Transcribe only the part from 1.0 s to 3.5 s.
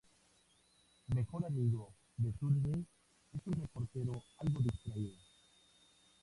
Mejor amigo de Sun Mi, es